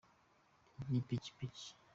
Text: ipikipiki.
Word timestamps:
ipikipiki. 0.97 1.69